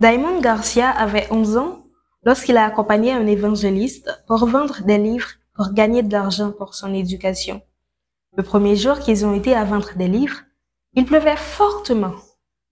Diamond 0.00 0.40
Garcia 0.40 0.90
avait 0.90 1.28
11 1.30 1.56
ans 1.58 1.84
lorsqu'il 2.24 2.56
a 2.56 2.64
accompagné 2.64 3.12
un 3.12 3.26
évangéliste 3.26 4.24
pour 4.26 4.46
vendre 4.46 4.82
des 4.82 4.98
livres 4.98 5.28
pour 5.54 5.72
gagner 5.72 6.02
de 6.02 6.12
l'argent 6.12 6.50
pour 6.50 6.74
son 6.74 6.94
éducation. 6.94 7.62
Le 8.36 8.42
premier 8.42 8.74
jour 8.74 8.98
qu'ils 8.98 9.26
ont 9.26 9.34
été 9.34 9.54
à 9.54 9.64
vendre 9.64 9.90
des 9.96 10.08
livres, 10.08 10.40
il 10.94 11.04
pleuvait 11.04 11.36
fortement. 11.36 12.14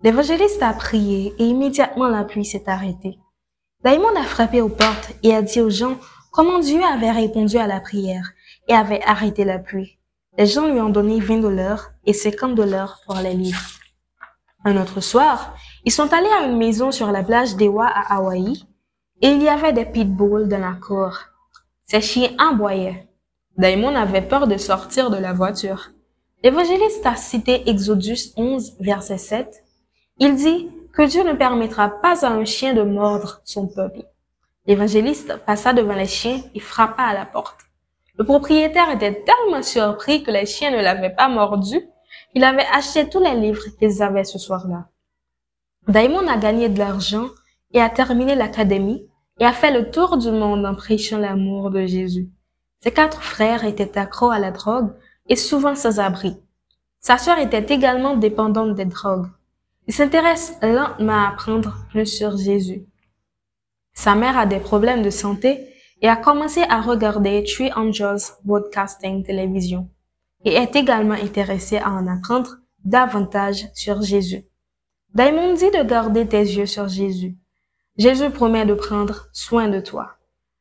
L'évangéliste 0.03 0.63
a 0.63 0.73
prié 0.73 1.35
et 1.39 1.45
immédiatement 1.45 2.09
la 2.09 2.25
pluie 2.25 2.47
s'est 2.47 2.65
arrêtée. 2.67 3.19
Diamond 3.85 4.17
a 4.17 4.25
frappé 4.25 4.63
aux 4.63 4.71
portes 4.71 5.13
et 5.23 5.35
a 5.35 5.43
dit 5.43 5.61
aux 5.61 5.71
gens 5.71 5.99
comment 6.33 6.59
Dieu 6.59 6.83
avait 6.83 7.11
répondu 7.11 7.59
à 7.59 7.67
la 7.67 7.81
prière 7.81 8.33
et 8.67 8.75
avait 8.75 9.03
arrêté 9.05 9.45
la 9.45 9.59
pluie? 9.59 9.99
Les 10.39 10.47
gens 10.47 10.67
lui 10.67 10.81
ont 10.81 10.89
donné 10.89 11.21
20 11.21 11.41
dollars 11.41 11.91
et 12.07 12.15
50 12.15 12.55
dollars 12.55 13.01
pour 13.05 13.17
les 13.17 13.35
livres. 13.35 13.61
Un 14.65 14.81
autre 14.81 15.01
soir, 15.01 15.55
ils 15.85 15.93
sont 15.93 16.13
allés 16.13 16.31
à 16.39 16.45
une 16.45 16.59
maison 16.59 16.91
sur 16.91 17.11
la 17.11 17.23
plage 17.23 17.57
d'Ewa 17.57 17.87
à 17.87 18.17
Hawaï 18.17 18.65
et 19.23 19.29
il 19.29 19.43
y 19.43 19.49
avait 19.49 19.73
des 19.73 19.85
pitbulls 19.85 20.49
dans 20.49 20.59
la 20.61 20.73
cour. 20.73 21.19
Ces 21.85 22.01
chiens 22.01 22.31
aboyaient. 22.39 23.09
Diamond 23.57 23.95
avait 23.95 24.23
peur 24.23 24.47
de 24.47 24.57
sortir 24.57 25.11
de 25.11 25.17
la 25.17 25.33
voiture. 25.33 25.91
L'évangéliste 26.43 27.05
a 27.05 27.17
cité 27.17 27.69
Exodus 27.69 28.33
11, 28.37 28.77
verset 28.81 29.19
7. 29.19 29.65
Il 30.19 30.37
dit 30.37 30.71
que 30.93 31.03
Dieu 31.03 31.23
ne 31.23 31.35
permettra 31.35 31.89
pas 31.89 32.25
à 32.25 32.31
un 32.31 32.45
chien 32.45 32.73
de 32.73 32.83
mordre 32.83 33.41
son 33.45 33.67
peuple. 33.67 34.03
L'évangéliste 34.67 35.37
passa 35.45 35.73
devant 35.73 35.95
les 35.95 36.07
chiens 36.07 36.41
et 36.55 36.61
frappa 36.61 37.03
à 37.03 37.15
la 37.15 37.27
porte. 37.27 37.59
Le 38.17 38.25
propriétaire 38.25 38.91
était 38.91 39.25
tellement 39.25 39.63
surpris 39.63 40.23
que 40.23 40.31
les 40.31 40.47
chiens 40.47 40.71
ne 40.71 40.83
l'avaient 40.83 41.15
pas 41.15 41.29
mordu 41.29 41.81
qu'il 42.33 42.45
avait 42.45 42.67
acheté 42.73 43.09
tous 43.09 43.21
les 43.21 43.35
livres 43.35 43.65
qu'ils 43.79 44.03
avaient 44.03 44.25
ce 44.25 44.39
soir-là. 44.39 44.87
Diamond 45.91 46.29
a 46.29 46.37
gagné 46.37 46.69
de 46.69 46.79
l'argent 46.79 47.31
et 47.73 47.81
a 47.81 47.91
terminé 47.91 48.37
l'académie 48.37 49.09
et 49.41 49.45
a 49.45 49.53
fait 49.53 49.73
le 49.73 49.91
tour 49.91 50.19
du 50.19 50.31
monde 50.31 50.65
en 50.65 50.77
prêchant 50.77 51.19
l'amour 51.19 51.71
de 51.71 51.85
Jésus. 51.85 52.29
Ses 52.79 52.93
quatre 52.93 53.21
frères 53.21 53.65
étaient 53.65 53.99
accros 53.99 54.31
à 54.31 54.39
la 54.39 54.53
drogue 54.53 54.93
et 55.29 55.35
souvent 55.35 55.75
sans 55.75 55.99
abri. 55.99 56.37
Sa 57.01 57.19
sœur 57.19 57.41
était 57.41 57.75
également 57.75 58.17
dépendante 58.17 58.77
des 58.77 58.85
drogues. 58.85 59.27
Il 59.89 59.93
s'intéresse 59.93 60.57
lentement 60.63 61.25
à 61.25 61.31
apprendre 61.31 61.75
plus 61.91 62.07
sur 62.07 62.37
Jésus. 62.37 62.87
Sa 63.93 64.15
mère 64.15 64.39
a 64.39 64.47
des 64.47 64.61
problèmes 64.61 65.03
de 65.03 65.11
santé 65.11 65.75
et 66.03 66.09
a 66.09 66.15
commencé 66.15 66.63
à 66.69 66.83
regarder 66.83 67.43
Three 67.43 67.73
Angels 67.75 68.31
Broadcasting 68.45 69.25
Télévision 69.25 69.91
et 70.45 70.55
est 70.55 70.77
également 70.77 71.15
intéressée 71.15 71.79
à 71.79 71.91
en 71.91 72.07
apprendre 72.07 72.59
davantage 72.85 73.67
sur 73.75 74.03
Jésus. 74.03 74.45
Diamond 75.15 75.55
dit 75.55 75.71
de 75.71 75.83
garder 75.83 76.27
tes 76.27 76.43
yeux 76.43 76.67
sur 76.67 76.89
Jésus. 76.89 77.37
Jésus 77.99 78.31
promet 78.31 78.65
de 78.65 78.75
prendre 78.75 79.27
soin 79.33 79.69
de 79.69 79.81
toi. 79.81 80.13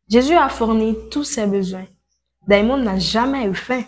Jésus 0.09 0.33
a 0.33 0.49
fourni 0.49 0.97
tous 1.11 1.23
ses 1.23 1.45
besoins. 1.45 1.85
Diamond 2.47 2.77
n'a 2.77 2.97
jamais 2.97 3.45
eu 3.45 3.53
faim. 3.53 3.83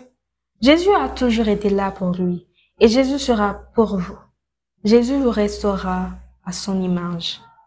Jésus 0.60 0.94
a 0.94 1.08
toujours 1.08 1.48
été 1.48 1.68
là 1.68 1.90
pour 1.90 2.12
lui 2.12 2.46
et 2.78 2.88
Jésus 2.88 3.18
sera 3.18 3.54
pour 3.74 3.98
vous. 3.98 4.18
Jésus 4.84 5.16
vous 5.16 5.30
restaurera 5.30 6.10
à 6.44 6.52
son 6.52 6.80
image. 6.80 7.40